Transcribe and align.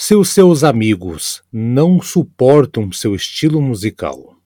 Se 0.00 0.14
os 0.14 0.28
seus 0.28 0.62
amigos 0.62 1.42
não 1.52 2.00
suportam 2.00 2.92
seu 2.92 3.16
estilo 3.16 3.60
musical, 3.60 4.36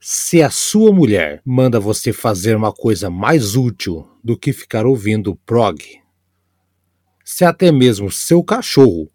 se 0.00 0.42
a 0.42 0.48
sua 0.48 0.90
mulher 0.90 1.42
manda 1.44 1.78
você 1.78 2.10
fazer 2.10 2.56
uma 2.56 2.72
coisa 2.72 3.10
mais 3.10 3.54
útil 3.54 4.08
do 4.24 4.34
que 4.34 4.54
ficar 4.54 4.86
ouvindo 4.86 5.36
prog, 5.44 5.78
se 7.22 7.44
até 7.44 7.70
mesmo 7.70 8.10
seu 8.10 8.42
cachorro 8.42 9.10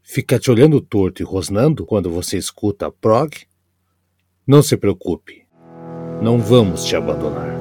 fica 0.00 0.38
te 0.38 0.48
olhando 0.48 0.80
torto 0.80 1.22
e 1.22 1.24
rosnando 1.24 1.84
quando 1.84 2.08
você 2.08 2.38
escuta 2.38 2.88
prog, 2.88 3.32
não 4.46 4.62
se 4.62 4.76
preocupe, 4.76 5.44
não 6.22 6.38
vamos 6.38 6.84
te 6.84 6.94
abandonar. 6.94 7.57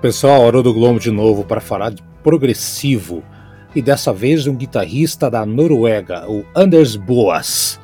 Pessoal, 0.00 0.42
hora 0.42 0.62
do 0.62 0.72
Globo 0.72 1.00
de 1.00 1.10
novo 1.10 1.42
para 1.42 1.60
falar 1.60 1.90
de 1.90 2.04
progressivo. 2.22 3.20
E 3.74 3.82
dessa 3.82 4.12
vez 4.12 4.46
um 4.46 4.54
guitarrista 4.54 5.28
da 5.28 5.44
Noruega, 5.44 6.24
o 6.30 6.44
Anders 6.54 6.94
Boas. 6.94 7.80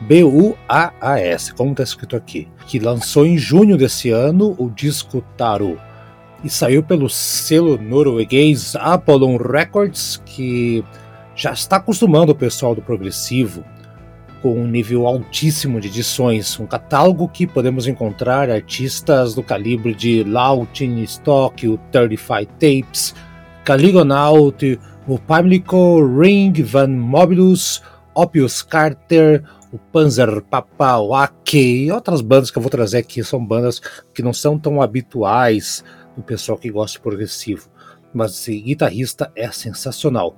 B-U-A-A-S, 0.00 1.54
como 1.54 1.70
está 1.70 1.84
escrito 1.84 2.16
aqui. 2.16 2.48
Que 2.66 2.80
lançou 2.80 3.24
em 3.24 3.38
junho 3.38 3.76
desse 3.76 4.10
ano 4.10 4.56
o 4.58 4.68
disco 4.68 5.22
Taru. 5.36 5.78
E 6.42 6.50
saiu 6.50 6.82
pelo 6.82 7.08
selo 7.08 7.80
norueguês 7.80 8.74
Apollon 8.74 9.36
Records, 9.36 10.20
que 10.26 10.84
já 11.36 11.52
está 11.52 11.76
acostumando 11.76 12.32
o 12.32 12.36
pessoal 12.36 12.74
do 12.74 12.82
progressivo 12.82 13.64
com 14.42 14.60
um 14.60 14.66
nível 14.66 15.06
altíssimo 15.06 15.80
de 15.80 15.86
edições, 15.86 16.58
um 16.58 16.66
catálogo 16.66 17.28
que 17.28 17.46
podemos 17.46 17.86
encontrar 17.86 18.50
artistas 18.50 19.34
do 19.34 19.42
calibre 19.42 19.94
de 19.94 20.24
Lautin 20.24 20.98
Stock, 21.04 21.68
o 21.68 21.78
35 21.92 22.52
Tapes, 22.58 23.14
Caligonaut, 23.64 24.80
o 25.06 25.18
Pamlico 25.18 26.04
Ring 26.18 26.52
Van 26.64 26.88
Mobilus, 26.88 27.80
Opus 28.14 28.62
Carter, 28.62 29.44
o 29.72 29.78
Panzer 29.78 30.42
Papa, 30.42 30.98
o 30.98 31.14
AK 31.14 31.54
e 31.54 31.92
outras 31.92 32.20
bandas 32.20 32.50
que 32.50 32.58
eu 32.58 32.62
vou 32.62 32.70
trazer 32.70 32.98
aqui 32.98 33.22
são 33.22 33.44
bandas 33.44 33.80
que 34.12 34.22
não 34.22 34.32
são 34.32 34.58
tão 34.58 34.82
habituais 34.82 35.84
do 36.16 36.22
pessoal 36.22 36.58
que 36.58 36.70
gosta 36.70 36.98
de 36.98 37.02
progressivo, 37.02 37.70
mas 38.12 38.32
esse 38.32 38.60
guitarrista 38.60 39.30
é 39.36 39.50
sensacional. 39.52 40.36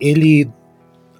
Ele 0.00 0.50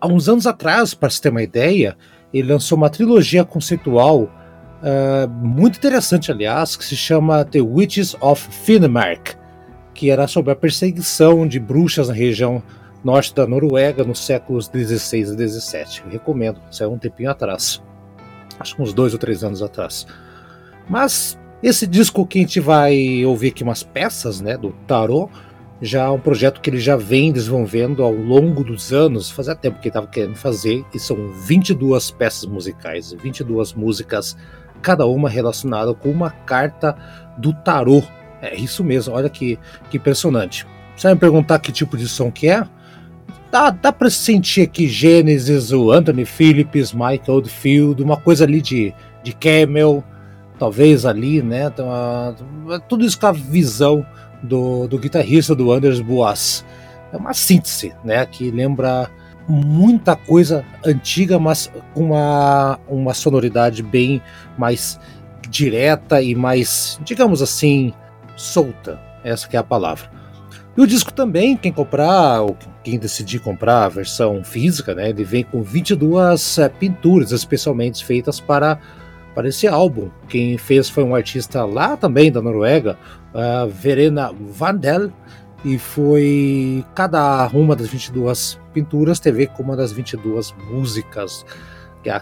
há 0.00 0.06
uns 0.06 0.28
anos 0.28 0.46
atrás, 0.46 0.94
para 0.94 1.10
se 1.10 1.20
ter 1.20 1.28
uma 1.28 1.42
ideia, 1.42 1.96
ele 2.34 2.52
lançou 2.52 2.76
uma 2.76 2.90
trilogia 2.90 3.44
conceitual 3.44 4.22
uh, 4.22 5.28
muito 5.28 5.76
interessante, 5.76 6.32
aliás, 6.32 6.76
que 6.76 6.84
se 6.84 6.96
chama 6.96 7.44
The 7.44 7.60
Witches 7.60 8.16
of 8.20 8.46
Finnmark, 8.50 9.36
que 9.94 10.10
era 10.10 10.26
sobre 10.26 10.52
a 10.52 10.56
perseguição 10.56 11.46
de 11.46 11.60
bruxas 11.60 12.08
na 12.08 12.14
região 12.14 12.60
norte 13.04 13.32
da 13.34 13.46
Noruega 13.46 14.02
nos 14.02 14.18
séculos 14.18 14.66
16 14.66 15.30
e 15.30 15.36
17. 15.36 16.02
Eu 16.04 16.10
recomendo, 16.10 16.60
saiu 16.72 16.92
um 16.92 16.98
tempinho 16.98 17.30
atrás, 17.30 17.80
acho 18.58 18.74
que 18.74 18.82
uns 18.82 18.92
dois 18.92 19.12
ou 19.12 19.18
três 19.18 19.44
anos 19.44 19.62
atrás. 19.62 20.04
Mas 20.88 21.38
esse 21.62 21.86
disco 21.86 22.26
que 22.26 22.38
a 22.38 22.42
gente 22.42 22.58
vai 22.58 23.24
ouvir 23.24 23.48
aqui 23.48 23.62
umas 23.62 23.84
peças, 23.84 24.40
né, 24.40 24.56
do 24.56 24.72
Tarot, 24.88 25.30
já 25.80 26.10
um 26.10 26.18
projeto 26.18 26.60
que 26.60 26.70
ele 26.70 26.78
já 26.78 26.96
vem 26.96 27.32
desenvolvendo 27.32 28.02
ao 28.02 28.12
longo 28.12 28.62
dos 28.64 28.92
anos, 28.92 29.30
fazia 29.30 29.54
tempo 29.54 29.78
que 29.80 29.88
ele 29.88 29.90
estava 29.90 30.06
querendo 30.06 30.36
fazer, 30.36 30.84
e 30.94 30.98
são 30.98 31.32
22 31.32 32.10
peças 32.12 32.46
musicais, 32.46 33.12
22 33.12 33.74
músicas, 33.74 34.36
cada 34.80 35.06
uma 35.06 35.28
relacionada 35.28 35.92
com 35.94 36.10
uma 36.10 36.30
carta 36.30 36.96
do 37.38 37.52
tarô. 37.52 38.02
É 38.40 38.54
isso 38.54 38.84
mesmo, 38.84 39.14
olha 39.14 39.28
que, 39.28 39.58
que 39.90 39.96
impressionante. 39.96 40.66
Você 40.96 41.08
vai 41.08 41.14
me 41.14 41.20
perguntar 41.20 41.58
que 41.58 41.72
tipo 41.72 41.96
de 41.96 42.06
som 42.06 42.30
que 42.30 42.48
é? 42.48 42.66
Dá, 43.50 43.70
dá 43.70 43.92
para 43.92 44.10
sentir 44.10 44.62
aqui 44.62 44.88
Gênesis, 44.88 45.72
o 45.72 45.90
Anthony 45.90 46.24
Phillips, 46.24 46.92
Mike 46.92 47.30
Oldfield, 47.30 48.02
uma 48.02 48.16
coisa 48.16 48.44
ali 48.44 48.60
de, 48.60 48.92
de 49.22 49.32
Camel, 49.32 50.04
talvez 50.58 51.06
ali, 51.06 51.42
né? 51.42 51.70
Tudo 52.88 53.04
isso 53.04 53.18
com 53.18 53.26
a 53.26 53.32
visão 53.32 54.04
do, 54.44 54.86
do 54.86 54.98
guitarrista 54.98 55.54
do 55.54 55.72
Anders 55.72 56.00
Boas. 56.00 56.64
É 57.12 57.16
uma 57.16 57.32
síntese, 57.32 57.94
né, 58.04 58.26
que 58.26 58.50
lembra 58.50 59.10
muita 59.48 60.16
coisa 60.16 60.64
antiga, 60.84 61.38
mas 61.38 61.70
com 61.92 62.06
uma, 62.06 62.78
uma 62.88 63.14
sonoridade 63.14 63.82
bem 63.82 64.22
mais 64.56 64.98
direta 65.48 66.20
e 66.22 66.34
mais, 66.34 66.98
digamos 67.04 67.42
assim, 67.42 67.92
solta. 68.36 68.98
Essa 69.22 69.48
que 69.48 69.56
é 69.56 69.58
a 69.58 69.64
palavra. 69.64 70.10
E 70.76 70.80
o 70.80 70.86
disco 70.86 71.12
também, 71.12 71.56
quem 71.56 71.72
comprar, 71.72 72.42
ou 72.42 72.56
quem 72.82 72.98
decidir 72.98 73.38
comprar 73.38 73.84
a 73.84 73.88
versão 73.88 74.42
física, 74.42 74.94
né, 74.94 75.10
ele 75.10 75.24
vem 75.24 75.44
com 75.44 75.62
22 75.62 76.58
é, 76.58 76.68
pinturas 76.68 77.30
especialmente 77.30 78.04
feitas 78.04 78.40
para 78.40 78.78
para 79.34 79.48
esse 79.48 79.66
álbum. 79.66 80.10
Quem 80.28 80.56
fez 80.56 80.88
foi 80.88 81.04
um 81.04 81.14
artista 81.14 81.64
lá 81.64 81.96
também 81.96 82.30
da 82.30 82.40
Noruega, 82.40 82.98
uh, 83.34 83.68
Verena 83.68 84.32
Vandel, 84.32 85.10
e 85.64 85.78
foi 85.78 86.84
cada 86.94 87.48
uma 87.48 87.74
das 87.74 87.88
22 87.88 88.60
pinturas 88.74 89.18
teve 89.18 89.46
como 89.46 89.70
uma 89.70 89.76
das 89.76 89.92
22 89.92 90.54
músicas 90.70 91.46
que 92.02 92.10
é 92.10 92.20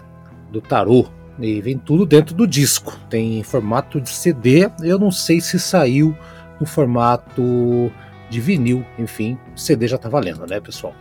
do 0.51 0.61
tarô. 0.61 1.07
E 1.39 1.59
vem 1.61 1.77
tudo 1.79 2.05
dentro 2.05 2.35
do 2.35 2.47
disco. 2.47 2.95
Tem 3.09 3.41
formato 3.41 3.99
de 3.99 4.09
CD. 4.09 4.69
Eu 4.81 4.99
não 4.99 5.11
sei 5.11 5.41
se 5.41 5.59
saiu 5.59 6.15
no 6.59 6.65
formato 6.65 7.91
de 8.29 8.39
vinil. 8.39 8.85
Enfim, 8.99 9.37
CD 9.55 9.87
já 9.87 9.97
tá 9.97 10.07
valendo, 10.07 10.45
né, 10.45 10.61
pessoal? 10.61 10.93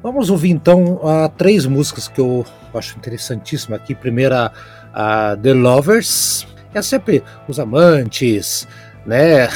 Vamos 0.00 0.30
ouvir 0.30 0.50
então 0.50 0.94
uh, 0.94 1.28
três 1.36 1.66
músicas 1.66 2.08
que 2.08 2.20
eu 2.20 2.46
acho 2.72 2.96
interessantíssimas 2.96 3.80
aqui. 3.80 3.96
Primeira, 3.96 4.52
a 4.92 5.36
The 5.36 5.54
Lovers, 5.54 6.46
é 6.74 6.82
sempre 6.82 7.22
os 7.48 7.58
amantes, 7.58 8.66
né? 9.06 9.48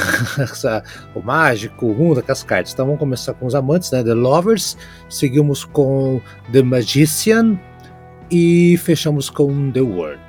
o 1.14 1.20
mágico, 1.20 1.86
o 1.86 1.94
mundo 1.94 2.22
das 2.22 2.42
cartas. 2.42 2.72
Então 2.72 2.86
vamos 2.86 2.98
começar 2.98 3.34
com 3.34 3.46
os 3.46 3.54
amantes, 3.54 3.90
né? 3.90 4.02
The 4.02 4.14
Lovers, 4.14 4.76
seguimos 5.08 5.64
com 5.64 6.20
The 6.52 6.62
Magician 6.62 7.58
e 8.30 8.76
fechamos 8.78 9.30
com 9.30 9.70
The 9.70 9.80
World. 9.80 10.20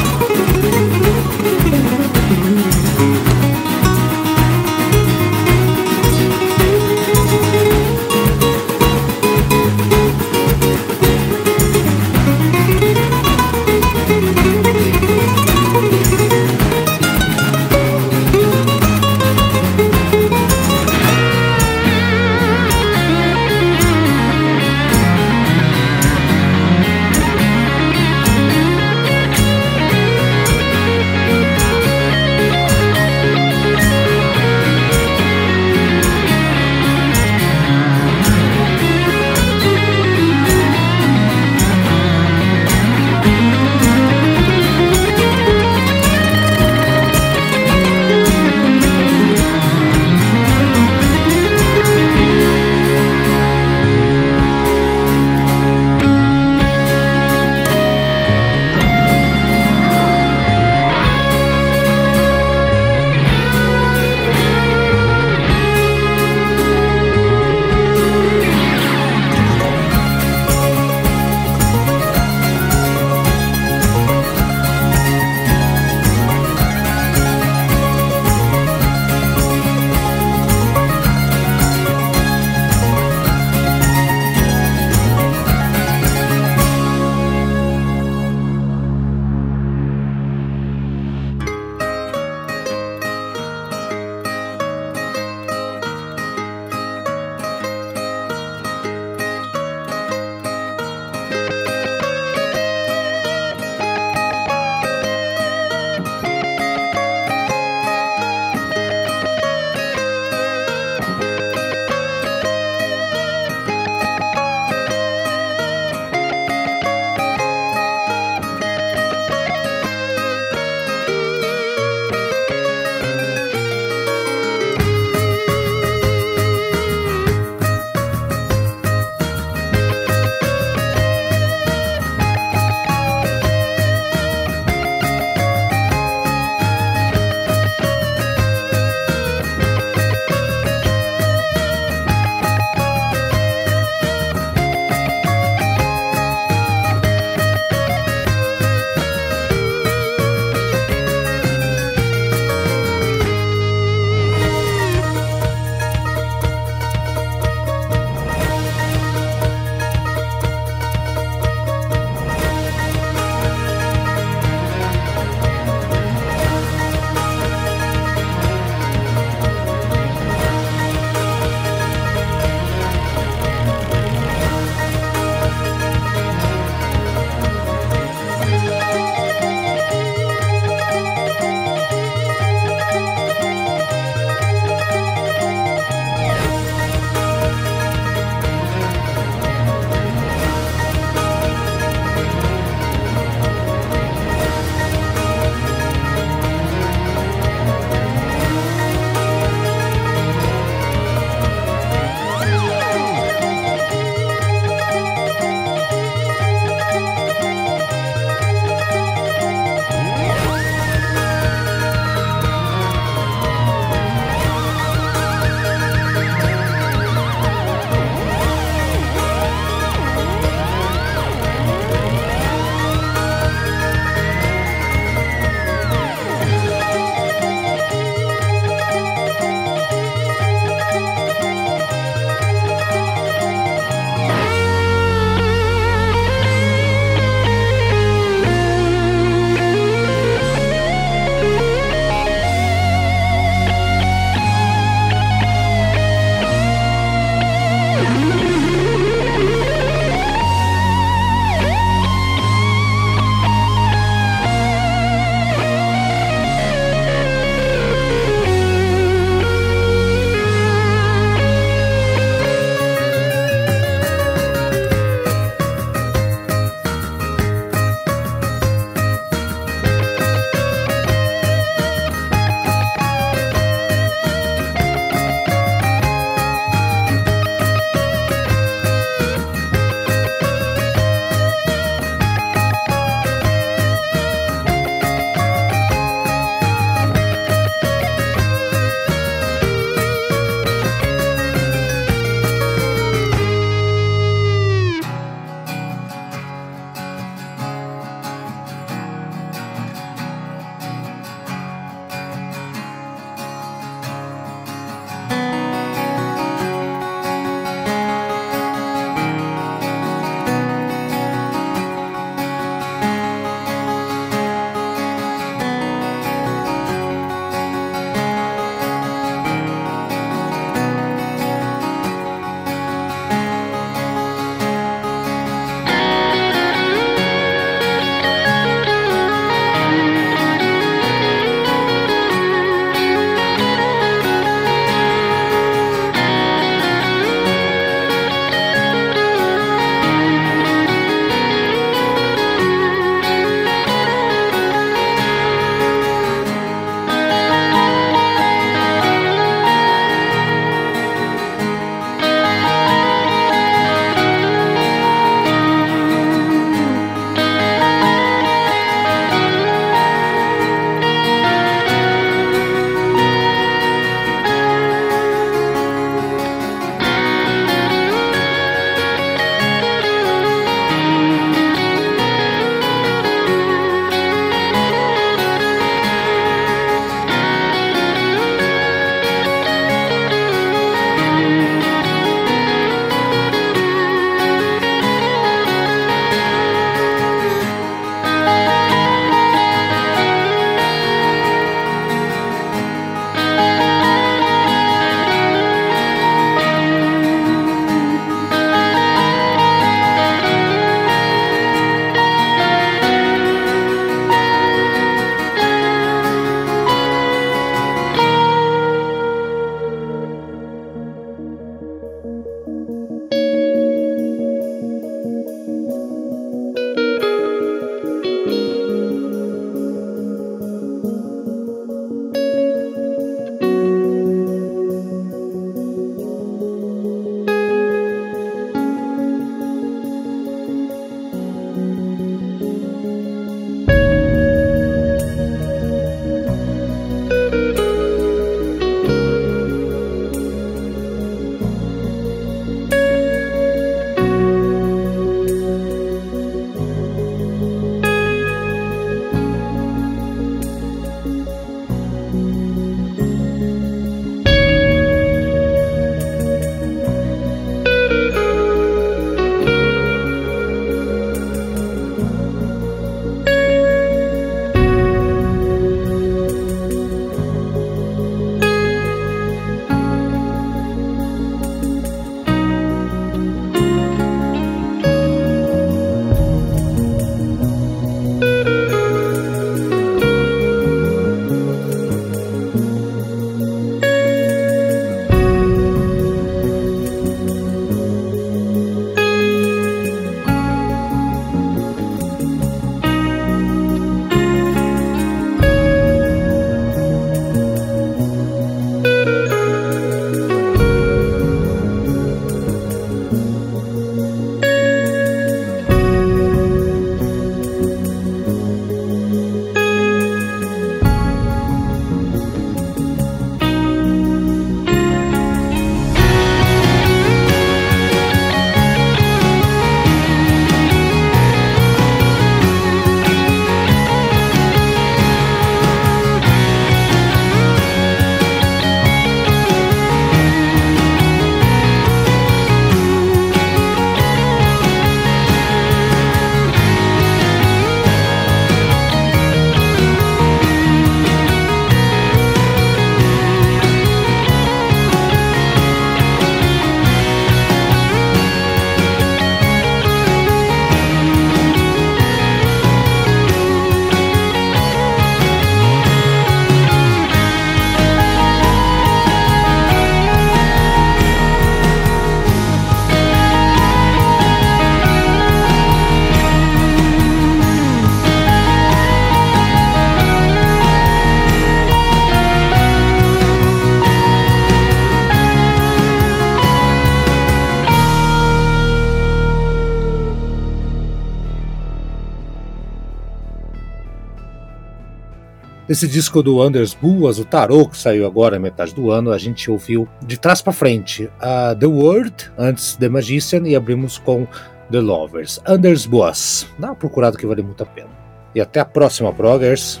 Esse 585.92 586.08
disco 586.08 586.42
do 586.42 586.62
Anders 586.62 586.94
Boas, 586.94 587.38
o 587.38 587.44
Tarot, 587.44 587.90
que 587.90 587.98
saiu 587.98 588.26
agora 588.26 588.58
metade 588.58 588.94
do 588.94 589.10
ano, 589.10 589.30
a 589.30 589.36
gente 589.36 589.70
ouviu 589.70 590.08
de 590.24 590.40
trás 590.40 590.62
para 590.62 590.72
frente 590.72 591.30
The 591.78 591.84
Word, 591.84 592.50
antes 592.56 592.96
The 592.96 593.10
Magician, 593.10 593.68
e 593.68 593.76
abrimos 593.76 594.16
com 594.16 594.46
The 594.90 595.00
Lovers. 595.00 595.60
Anders 595.66 596.06
Boas, 596.06 596.66
dá 596.78 596.86
uma 596.86 596.96
procurada 596.96 597.36
que 597.36 597.46
vale 597.46 597.62
muito 597.62 597.82
a 597.82 597.86
pena. 597.86 598.08
E 598.54 598.60
até 598.62 598.80
a 598.80 598.86
próxima, 598.86 599.34
Progers. 599.34 600.00